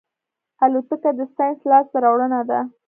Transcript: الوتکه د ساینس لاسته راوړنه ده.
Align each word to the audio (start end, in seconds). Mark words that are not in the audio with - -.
الوتکه 0.63 1.09
د 1.17 1.21
ساینس 1.35 1.59
لاسته 1.69 1.97
راوړنه 2.03 2.41
ده. 2.49 2.59